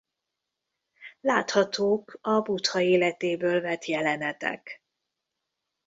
Láthatók 1.21 2.17
a 2.21 2.41
Buddha 2.41 2.81
életéből 2.81 3.61
vett 3.61 3.85
jelenetek. 3.85 4.83